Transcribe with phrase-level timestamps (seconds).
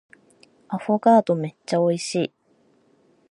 [0.67, 2.33] アフォガードめっちゃ美味しい